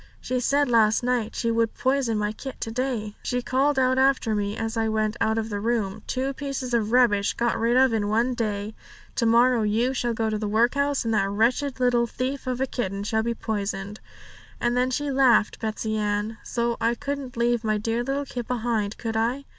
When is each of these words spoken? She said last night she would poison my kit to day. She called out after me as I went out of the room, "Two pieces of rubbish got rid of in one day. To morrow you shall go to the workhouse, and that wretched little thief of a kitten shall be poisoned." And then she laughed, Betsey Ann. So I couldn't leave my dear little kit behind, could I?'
She 0.19 0.39
said 0.39 0.67
last 0.67 1.03
night 1.03 1.35
she 1.35 1.51
would 1.51 1.75
poison 1.75 2.17
my 2.17 2.31
kit 2.31 2.59
to 2.61 2.71
day. 2.71 3.15
She 3.21 3.43
called 3.43 3.77
out 3.77 3.99
after 3.99 4.33
me 4.33 4.57
as 4.57 4.75
I 4.75 4.89
went 4.89 5.15
out 5.21 5.37
of 5.37 5.51
the 5.51 5.59
room, 5.59 6.01
"Two 6.07 6.33
pieces 6.33 6.73
of 6.73 6.91
rubbish 6.91 7.35
got 7.35 7.55
rid 7.59 7.77
of 7.77 7.93
in 7.93 8.07
one 8.07 8.33
day. 8.33 8.73
To 9.17 9.27
morrow 9.27 9.61
you 9.61 9.93
shall 9.93 10.15
go 10.15 10.27
to 10.31 10.39
the 10.39 10.47
workhouse, 10.47 11.05
and 11.05 11.13
that 11.13 11.29
wretched 11.29 11.79
little 11.79 12.07
thief 12.07 12.47
of 12.47 12.59
a 12.59 12.65
kitten 12.65 13.03
shall 13.03 13.21
be 13.21 13.35
poisoned." 13.35 13.99
And 14.59 14.75
then 14.75 14.89
she 14.89 15.11
laughed, 15.11 15.59
Betsey 15.59 15.97
Ann. 15.97 16.39
So 16.43 16.77
I 16.81 16.95
couldn't 16.95 17.37
leave 17.37 17.63
my 17.63 17.77
dear 17.77 18.03
little 18.03 18.25
kit 18.25 18.47
behind, 18.47 18.97
could 18.97 19.15
I?' 19.15 19.45